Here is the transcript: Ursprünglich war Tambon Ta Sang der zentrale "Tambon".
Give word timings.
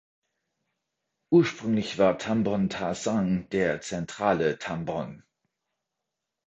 Ursprünglich 1.29 1.99
war 1.99 2.17
Tambon 2.17 2.71
Ta 2.71 2.95
Sang 2.95 3.47
der 3.49 3.81
zentrale 3.81 4.57
"Tambon". 4.57 5.21